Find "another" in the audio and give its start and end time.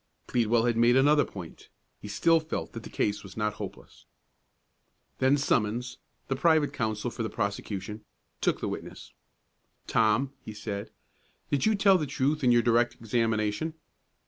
0.95-1.23